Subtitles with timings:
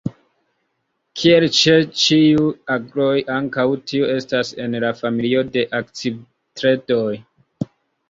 [1.19, 7.09] Kiel ĉe ĉiuj agloj, ankaŭ tiu estas en la familio de Akcipitredoj.